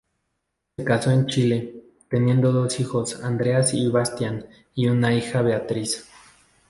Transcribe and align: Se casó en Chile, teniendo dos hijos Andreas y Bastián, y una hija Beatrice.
Se 0.77 0.83
casó 0.83 1.11
en 1.11 1.27
Chile, 1.27 1.75
teniendo 2.09 2.51
dos 2.51 2.79
hijos 2.79 3.23
Andreas 3.23 3.75
y 3.75 3.87
Bastián, 3.87 4.47
y 4.73 4.87
una 4.87 5.13
hija 5.13 5.43
Beatrice. 5.43 6.05